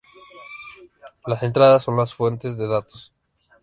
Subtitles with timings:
[1.27, 3.13] Las entradas son las fuentes de datos.